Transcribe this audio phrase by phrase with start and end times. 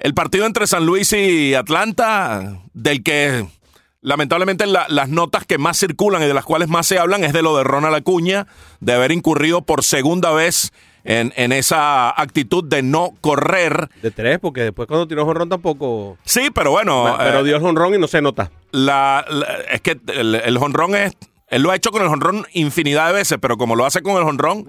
[0.00, 3.46] El partido entre San Luis y Atlanta, del que
[4.00, 7.42] lamentablemente las notas que más circulan y de las cuales más se hablan es de
[7.42, 8.46] lo de Ronald Acuña,
[8.80, 10.72] de haber incurrido por segunda vez
[11.04, 13.88] en, en, esa actitud de no correr.
[14.02, 16.16] De tres, porque después cuando tiró jonrón tampoco.
[16.24, 17.16] Sí, pero bueno.
[17.18, 18.52] Pero dio el jonrón y no se nota.
[18.70, 19.24] La,
[19.70, 21.12] es que el, el jonrón es.
[21.48, 24.16] Él lo ha hecho con el jonrón infinidad de veces, pero como lo hace con
[24.16, 24.66] el jonrón,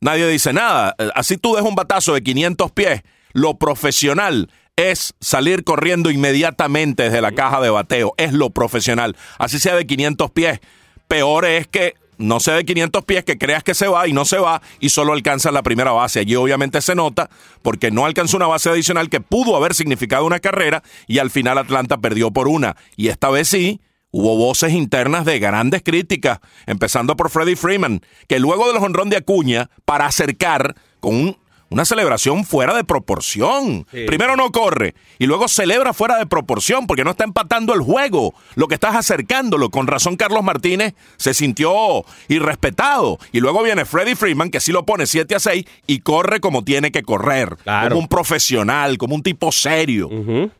[0.00, 0.96] nadie dice nada.
[1.14, 3.02] Así tú dejas un batazo de 500 pies.
[3.32, 8.14] Lo profesional es salir corriendo inmediatamente desde la caja de bateo.
[8.16, 9.16] Es lo profesional.
[9.38, 10.60] Así sea de 500 pies.
[11.08, 14.24] Peor es que no sea de 500 pies, que creas que se va y no
[14.24, 16.20] se va y solo alcanza la primera base.
[16.20, 17.28] Allí obviamente se nota
[17.62, 21.58] porque no alcanzó una base adicional que pudo haber significado una carrera y al final
[21.58, 22.76] Atlanta perdió por una.
[22.96, 28.38] Y esta vez sí, hubo voces internas de grandes críticas, empezando por Freddie Freeman, que
[28.38, 31.43] luego del honrón de Acuña, para acercar con un
[31.74, 33.84] una celebración fuera de proporción.
[34.06, 38.32] Primero no corre y luego celebra fuera de proporción porque no está empatando el juego.
[38.54, 39.70] Lo que estás acercándolo.
[39.70, 43.18] Con razón Carlos Martínez se sintió irrespetado.
[43.32, 46.62] Y luego viene Freddie Freeman que sí lo pone 7 a 6 y corre como
[46.62, 47.56] tiene que correr.
[47.64, 50.08] Como un profesional, como un tipo serio.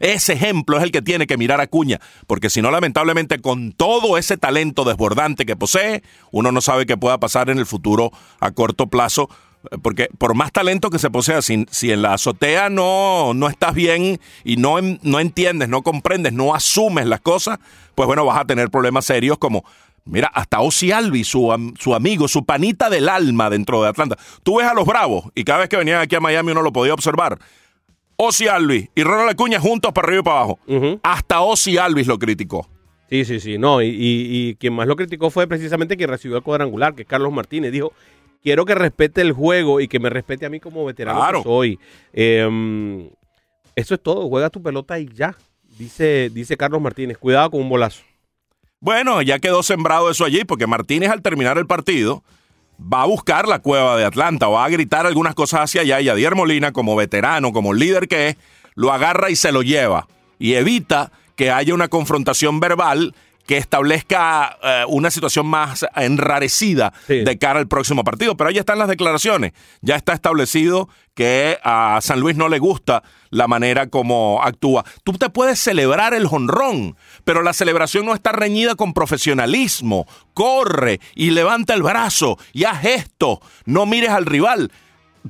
[0.00, 2.00] Ese ejemplo es el que tiene que mirar a Cuña.
[2.26, 6.96] Porque si no, lamentablemente, con todo ese talento desbordante que posee, uno no sabe qué
[6.96, 8.10] pueda pasar en el futuro
[8.40, 9.30] a corto plazo
[9.82, 13.74] porque por más talento que se posea, si, si en la azotea no, no estás
[13.74, 17.58] bien y no, no entiendes, no comprendes, no asumes las cosas,
[17.94, 19.64] pues bueno, vas a tener problemas serios como,
[20.04, 24.16] mira, hasta Ozzy Albi, su, su amigo, su panita del alma dentro de Atlanta.
[24.42, 26.72] Tú ves a los Bravos y cada vez que venían aquí a Miami uno lo
[26.72, 27.38] podía observar.
[28.16, 30.58] Ozzy Albi y Ronald Acuña juntos para arriba y para abajo.
[31.02, 32.68] Hasta Ozzy Alvis lo criticó.
[33.10, 33.58] Sí, sí, sí.
[33.58, 37.02] No, y, y, y, quien más lo criticó fue precisamente quien recibió el cuadrangular, que
[37.02, 37.70] es Carlos Martínez.
[37.70, 37.92] Dijo,
[38.44, 41.78] quiero que respete el juego y que me respete a mí como veterano que soy.
[42.12, 43.10] Em,
[43.74, 45.36] eso es todo, juega tu pelota y ya,
[45.76, 47.18] dice, dice Carlos Martínez.
[47.18, 48.02] Cuidado con un bolazo.
[48.78, 52.22] Bueno, ya quedó sembrado eso allí, porque Martínez al terminar el partido
[52.78, 56.08] va a buscar la cueva de Atlanta, va a gritar algunas cosas hacia allá y
[56.08, 58.36] Adier Molina, como veterano, como líder que es,
[58.74, 60.06] lo agarra y se lo lleva
[60.38, 63.14] y evita que haya una confrontación verbal
[63.46, 68.36] que establezca eh, una situación más enrarecida de cara al próximo partido.
[68.36, 69.52] Pero ahí están las declaraciones.
[69.80, 74.84] Ya está establecido que a San Luis no le gusta la manera como actúa.
[75.04, 80.06] Tú te puedes celebrar el jonrón, pero la celebración no está reñida con profesionalismo.
[80.32, 83.40] Corre y levanta el brazo y haz esto.
[83.64, 84.70] No mires al rival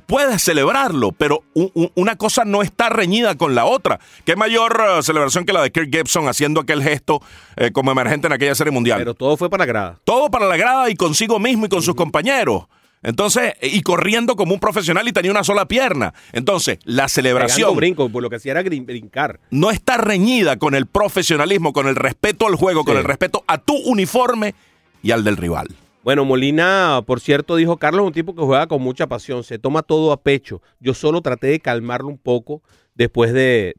[0.05, 3.99] puedes celebrarlo, pero una cosa no está reñida con la otra.
[4.25, 7.21] ¿Qué mayor uh, celebración que la de Kirk Gibson haciendo aquel gesto
[7.55, 8.99] eh, como emergente en aquella serie mundial?
[8.99, 9.99] Pero todo fue para la grada.
[10.03, 12.65] Todo para la grada y consigo mismo y con sus compañeros.
[13.03, 16.15] Entonces, y corriendo como un profesional y tenía una sola pierna.
[16.33, 17.75] Entonces, la celebración.
[17.75, 19.39] brinco, por lo que hacía era brincar.
[19.51, 23.59] No está reñida con el profesionalismo, con el respeto al juego, con el respeto a
[23.59, 24.55] tu uniforme
[25.03, 25.67] y al del rival.
[26.05, 29.57] Bueno, Molina, por cierto, dijo Carlos es un tipo que juega con mucha pasión, se
[29.57, 30.61] toma todo a pecho.
[30.79, 32.61] Yo solo traté de calmarlo un poco
[32.93, 33.73] después de,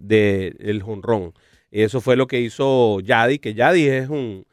[0.58, 1.34] el jonrón.
[1.70, 4.44] Eso fue lo que hizo Yadi, que Yadi es un,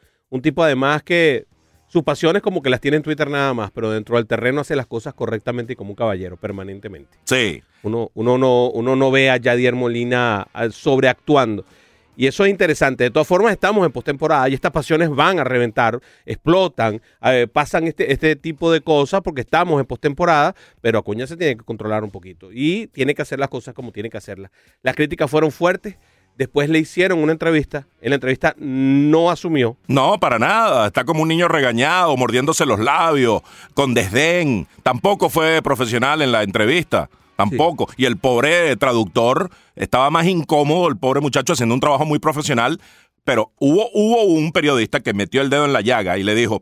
[0.44, 1.48] tipo además que
[1.88, 4.76] sus pasiones como que las tiene en Twitter nada más, pero dentro del terreno hace
[4.76, 7.18] las cosas correctamente y como un caballero, permanentemente.
[7.24, 7.64] Sí.
[7.82, 11.66] Uno, uno, no, uno no ve a Yadier Molina ah, sobreactuando.
[12.16, 13.06] Y eso es interesante.
[13.06, 17.88] De todas formas, estamos en postemporada y estas pasiones van a reventar, explotan, eh, pasan
[17.88, 22.04] este, este tipo de cosas porque estamos en postemporada, pero Acuña se tiene que controlar
[22.04, 24.52] un poquito y tiene que hacer las cosas como tiene que hacerlas.
[24.82, 25.96] Las críticas fueron fuertes.
[26.36, 27.86] Después le hicieron una entrevista.
[28.02, 29.78] En la entrevista no asumió.
[29.88, 30.88] No, para nada.
[30.88, 33.44] Está como un niño regañado, mordiéndose los labios,
[33.76, 34.68] con desdén.
[34.82, 37.08] Tampoco fue profesional en la entrevista.
[37.36, 37.88] Tampoco.
[37.98, 42.80] Y el pobre traductor estaba más incómodo, el pobre muchacho haciendo un trabajo muy profesional,
[43.24, 46.62] pero hubo, hubo un periodista que metió el dedo en la llaga y le dijo,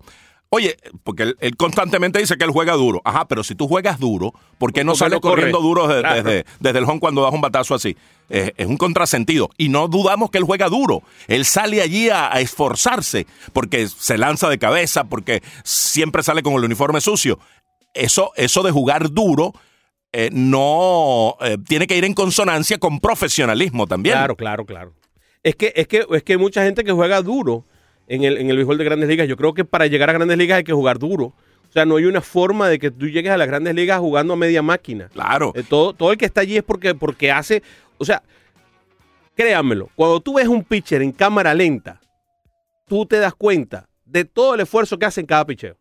[0.54, 3.02] Oye, porque él, constantemente dice que él juega duro.
[3.06, 7.00] Ajá, pero si tú juegas duro, ¿por qué no sales corriendo duro desde, el home
[7.00, 7.96] cuando das un batazo así?
[8.28, 9.50] es un contrasentido.
[9.58, 11.04] Y no dudamos que él juega duro.
[11.30, 16.66] Él sale allí a, esforzarse porque se lanza de cabeza, porque siempre sale con el
[16.66, 17.40] uniforme sucio.
[17.94, 19.54] Eso, eso de jugar duro
[20.14, 24.16] eh, no eh, tiene que ir en consonancia con profesionalismo también.
[24.16, 24.94] Claro, claro, claro.
[25.44, 27.66] Es que, es que, es que hay mucha gente que juega duro
[28.08, 29.28] en el, en el béisbol de grandes ligas.
[29.28, 31.34] Yo creo que para llegar a grandes ligas hay que jugar duro.
[31.72, 34.34] O sea, no hay una forma de que tú llegues a las grandes ligas jugando
[34.34, 35.08] a media máquina.
[35.14, 35.54] Claro.
[35.56, 37.64] Eh, todo, todo el que está allí es porque, porque hace.
[37.98, 38.22] O sea,
[39.36, 42.02] créanmelo, cuando tú ves un pitcher en cámara lenta,
[42.86, 45.78] tú te das cuenta de todo el esfuerzo que hace en cada pitcher.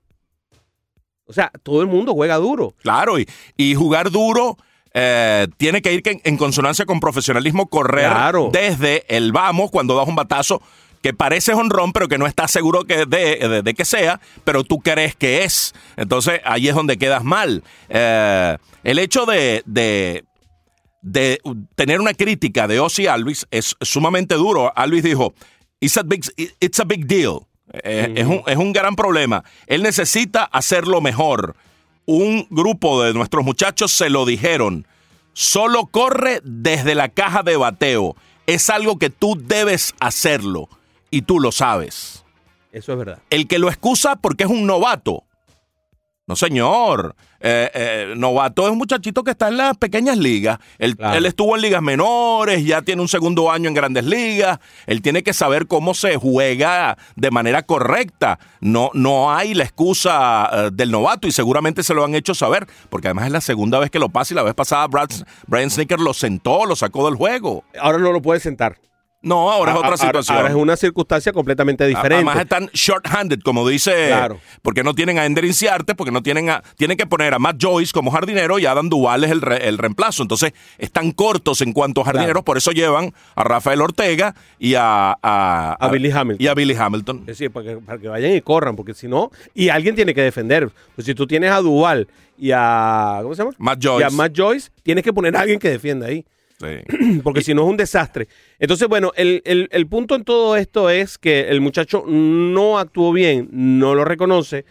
[1.30, 2.74] O sea, todo el mundo juega duro.
[2.82, 4.56] Claro, y, y jugar duro
[4.92, 8.50] eh, tiene que ir en consonancia con profesionalismo, correr Claro.
[8.52, 10.60] desde el vamos cuando das un batazo
[11.02, 14.64] que parece honrón, pero que no estás seguro que de, de- de que sea, pero
[14.64, 15.72] tú crees que es.
[15.96, 17.62] Entonces ahí es donde quedas mal.
[17.88, 20.24] Eh, el hecho de, de,
[21.00, 21.40] de
[21.76, 24.72] tener una crítica de Ozzy Alvis es sumamente duro.
[24.76, 25.32] Alvis dijo,
[25.80, 26.22] it's a big,
[26.60, 27.46] it's a big deal.
[27.72, 29.44] Eh, es, un, es un gran problema.
[29.66, 31.56] Él necesita hacerlo mejor.
[32.06, 34.86] Un grupo de nuestros muchachos se lo dijeron.
[35.32, 38.16] Solo corre desde la caja de bateo.
[38.46, 40.68] Es algo que tú debes hacerlo.
[41.10, 42.24] Y tú lo sabes.
[42.72, 43.22] Eso es verdad.
[43.30, 45.24] El que lo excusa porque es un novato.
[46.30, 47.16] No, señor.
[47.40, 50.60] Eh, eh, novato es un muchachito que está en las pequeñas ligas.
[50.78, 51.18] Él, Claro.
[51.18, 54.60] él estuvo en ligas menores, ya tiene un segundo año en grandes ligas.
[54.86, 58.38] Él tiene que saber cómo se juega de manera correcta.
[58.60, 62.68] No, no hay la excusa eh, del novato y seguramente se lo han hecho saber,
[62.90, 65.10] porque además es la segunda vez que lo pasa y la vez pasada Brad,
[65.48, 67.64] Brian Snicker lo sentó, lo sacó del juego.
[67.80, 68.76] Ahora no lo puede sentar.
[69.22, 70.36] No, ahora es A- otra a- situación.
[70.36, 72.14] Ahora es una circunstancia completamente diferente.
[72.16, 74.06] Además están short-handed, como dice.
[74.08, 74.40] Claro.
[74.62, 76.62] Porque no tienen a Ender Inciarte, porque no tienen a.
[76.76, 79.76] Tienen que poner a Matt Joyce como jardinero y Adam Duval es el, re- el
[79.76, 80.22] reemplazo.
[80.22, 82.44] Entonces, están cortos en cuanto a jardineros, Claro.
[82.44, 85.16] por eso llevan a Rafael Ortega y a.
[85.22, 86.42] A, A Billy Hamilton.
[86.42, 87.18] Y a Billy Hamilton.
[87.20, 90.14] Es decir, para que, para que vayan y corran, porque si no, y alguien tiene
[90.14, 90.70] que defender.
[90.94, 92.08] Pues si tú tienes a Duval
[92.38, 93.18] y a.
[93.22, 93.54] ¿Cómo se llama?
[93.58, 94.00] Matt Joyce.
[94.00, 96.24] Y a Matt Joyce, tienes que poner a alguien que defienda ahí.
[96.60, 97.20] Sí.
[97.24, 98.28] Porque si no es un desastre.
[98.58, 103.12] Entonces, bueno, el, el- el punto en todo esto es que el muchacho no actuó
[103.12, 104.64] bien, no lo reconoce.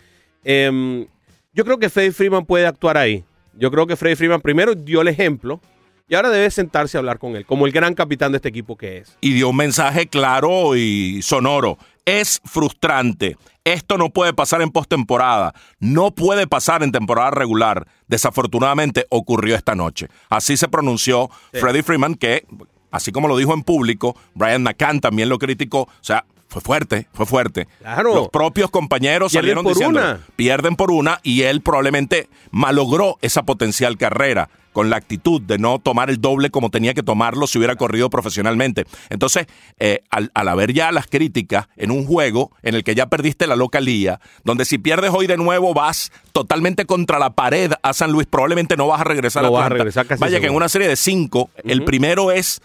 [0.44, 1.08] Em,
[1.54, 3.24] yo creo que Freddy Freeman puede actuar ahí.
[3.58, 5.60] Yo creo que Freddy Freeman primero dio el ejemplo
[6.08, 8.76] y ahora debe sentarse a hablar con él, como el gran capitán de este equipo
[8.78, 9.18] que es.
[9.22, 11.78] y dio un mensaje claro y sonoro.
[12.10, 13.38] Es frustrante.
[13.64, 15.54] Esto no puede pasar en postemporada.
[15.80, 17.86] No puede pasar en temporada regular.
[18.08, 20.08] Desafortunadamente ocurrió esta noche.
[20.28, 22.48] Así se pronunció Freddie Freeman, que,
[22.90, 25.82] así como lo dijo en público, Brian McCann también lo criticó.
[25.82, 27.68] O sea, fue fuerte, fue fuerte.
[27.78, 28.16] Claro.
[28.16, 30.20] Los propios compañeros Pierden salieron diciendo, una.
[30.36, 35.80] pierden por una y él probablemente malogró esa potencial carrera con la actitud de no
[35.80, 38.86] tomar el doble como tenía que tomarlo si hubiera corrido profesionalmente.
[39.10, 39.46] Entonces,
[39.78, 43.46] eh, al, al haber ya las críticas en un juego en el que ya perdiste
[43.46, 48.14] la localía, donde si pierdes hoy de nuevo vas totalmente contra la pared a San
[48.14, 50.56] Luis, probablemente no vas a regresar No a vas a regresar casi Vaya que en
[50.56, 52.62] una serie de cinco, el primero es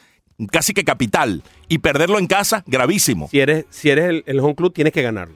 [0.52, 3.26] casi que capital y perderlo en casa, gravísimo.
[3.26, 5.34] Si eres, si eres el, el home club, tienes que ganarlo.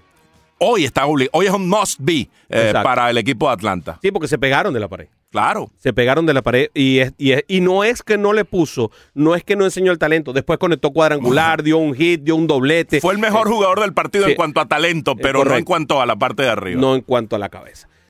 [0.60, 3.98] Hoy está obli- hoy es un must be eh, para el equipo de Atlanta.
[4.02, 5.06] Sí, porque se pegaron de la pared.
[5.30, 5.70] Claro.
[5.76, 8.44] Se pegaron de la pared y, es- y, es- y no es que no le
[8.44, 10.32] puso, no es que no enseñó el talento.
[10.32, 13.00] Después conectó cuadrangular, dio un hit, dio un doblete.
[13.00, 14.30] Fue el mejor jugador del partido sí.
[14.32, 16.80] en cuanto a talento, pero no en cuanto a la parte de arriba.
[16.80, 17.88] No en cuanto a la cabeza.